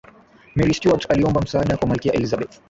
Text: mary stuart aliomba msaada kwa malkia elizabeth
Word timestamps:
mary 0.55 0.73
stuart 0.73 1.11
aliomba 1.11 1.41
msaada 1.41 1.77
kwa 1.77 1.87
malkia 1.87 2.13
elizabeth 2.13 2.59